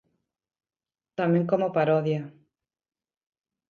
Tamén 1.19 1.43
como 1.51 1.67
parodia. 1.77 2.21